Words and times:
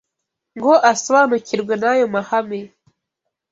ngo 0.57 0.71
asobanukirwe 0.91 1.73
n’ayo 1.81 2.05
mahame 2.13 2.59